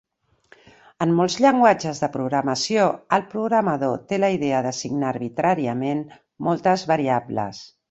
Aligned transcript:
En 1.05 1.11
molts 1.19 1.35
llenguatges 1.43 2.01
de 2.03 2.09
programació, 2.15 2.87
el 3.19 3.27
programador 3.35 4.01
té 4.13 4.19
la 4.25 4.33
idea 4.39 4.63
d'assignar 4.69 5.13
arbitràriament 5.13 6.05
moltes 6.49 6.91
variables. 6.95 7.65